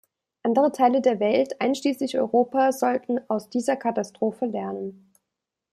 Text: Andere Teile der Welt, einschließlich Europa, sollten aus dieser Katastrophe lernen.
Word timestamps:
Andere 0.41 0.71
Teile 0.71 0.99
der 1.01 1.19
Welt, 1.19 1.61
einschließlich 1.61 2.17
Europa, 2.17 2.71
sollten 2.71 3.19
aus 3.29 3.51
dieser 3.51 3.75
Katastrophe 3.75 4.47
lernen. 4.47 5.11